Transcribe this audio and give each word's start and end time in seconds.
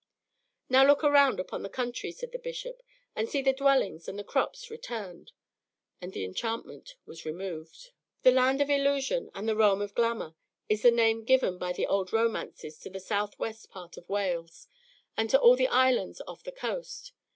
"Now 0.67 0.83
look 0.83 1.03
round 1.03 1.39
upon 1.39 1.61
the 1.61 1.69
country," 1.69 2.11
said 2.11 2.31
the 2.31 2.39
bishop, 2.39 2.81
"and 3.15 3.29
see 3.29 3.43
the 3.43 3.53
dwellings 3.53 4.07
and 4.07 4.17
the 4.17 4.23
crops 4.23 4.71
returned," 4.71 5.31
and 6.01 6.11
the 6.11 6.23
enchantment 6.25 6.95
was 7.05 7.23
removed. 7.23 7.91
"The 8.23 8.31
Land 8.31 8.61
of 8.61 8.69
Illusion 8.71 9.29
and 9.35 9.47
the 9.47 9.55
Realm 9.55 9.79
of 9.79 9.93
Glamour" 9.93 10.33
is 10.67 10.81
the 10.81 10.89
name 10.89 11.23
given 11.23 11.59
by 11.59 11.71
the 11.71 11.85
old 11.85 12.11
romancers 12.11 12.79
to 12.79 12.89
the 12.89 12.99
south 12.99 13.37
west 13.37 13.69
part 13.69 13.95
of 13.95 14.09
Wales, 14.09 14.67
and 15.15 15.29
to 15.29 15.39
all 15.39 15.55
the 15.55 15.67
islands 15.67 16.19
off 16.27 16.41
the 16.41 16.51
coast. 16.51 17.13